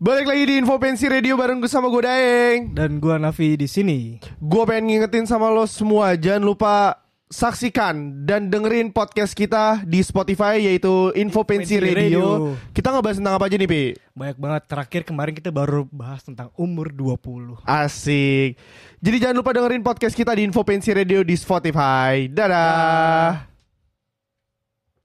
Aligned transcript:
Balik 0.00 0.32
lagi 0.32 0.48
di 0.48 0.56
Info 0.56 0.80
Pensi 0.80 1.12
Radio 1.12 1.36
bareng 1.36 1.60
gue 1.60 1.68
sama 1.68 1.92
gue 1.92 2.00
Daeng. 2.00 2.72
Dan 2.72 3.04
gue 3.04 3.20
Navi 3.20 3.52
di 3.60 3.68
sini. 3.68 4.16
Gue 4.40 4.64
pengen 4.64 4.88
ngingetin 4.88 5.28
sama 5.28 5.52
lo 5.52 5.68
semua 5.68 6.16
jangan 6.16 6.40
lupa 6.40 7.04
saksikan 7.28 8.24
dan 8.24 8.48
dengerin 8.48 8.96
podcast 8.96 9.36
kita 9.36 9.84
di 9.84 10.00
Spotify 10.00 10.56
yaitu 10.56 11.12
Info 11.20 11.44
Pensi 11.44 11.76
Radio. 11.76 12.00
Radio. 12.00 12.24
Kita 12.72 12.96
ngebahas 12.96 13.20
tentang 13.20 13.36
apa 13.36 13.44
aja 13.52 13.60
nih, 13.60 13.68
Pi? 13.68 13.82
Banyak 14.16 14.38
banget 14.40 14.62
terakhir 14.72 15.00
kemarin 15.04 15.36
kita 15.36 15.52
baru 15.52 15.84
bahas 15.92 16.24
tentang 16.24 16.48
umur 16.56 16.88
20. 16.96 17.60
Asik. 17.68 18.56
Jadi 19.04 19.16
jangan 19.20 19.36
lupa 19.36 19.52
dengerin 19.52 19.84
podcast 19.84 20.16
kita 20.16 20.32
di 20.32 20.48
Info 20.48 20.64
Pensi 20.64 20.96
Radio 20.96 21.20
di 21.20 21.36
Spotify. 21.36 22.24
Dadah. 22.24 23.49